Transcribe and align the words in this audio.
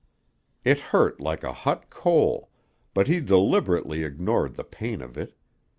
It 0.65 0.79
hurt 0.79 1.21
like 1.21 1.43
a 1.43 1.53
hot 1.53 1.91
coal, 1.91 2.49
but 2.95 3.05
he 3.07 3.19
deliberately 3.19 4.01
ignored 4.03 4.55
the 4.55 4.63
pain 4.63 4.99
of 4.99 5.15
it. 5.15 5.37